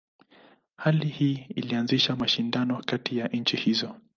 [0.77, 3.97] Hali hii ilianzisha mashindano kati ya nchi hizo.